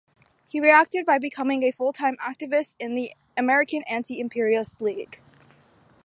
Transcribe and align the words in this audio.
He 0.47 0.59
reacted 0.59 1.05
by 1.05 1.19
becoming 1.19 1.61
a 1.61 1.69
full-time 1.69 2.17
activist 2.17 2.75
in 2.79 2.95
the 2.95 3.13
American 3.37 3.83
Anti-Imperialist 3.83 4.81
League. 4.81 5.21